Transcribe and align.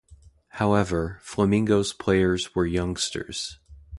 However, 0.47 1.19
Flamengo's 1.21 1.93
players 1.93 2.55
were 2.55 2.65
youngsters. 2.65 3.59